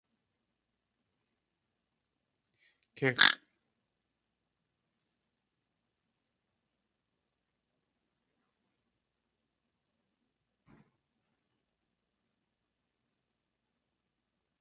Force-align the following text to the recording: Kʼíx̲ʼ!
Kʼíx̲ʼ! 2.95 3.33